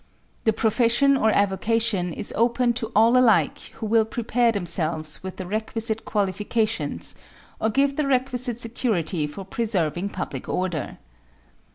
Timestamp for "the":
0.45-0.51, 5.37-5.45, 7.97-8.07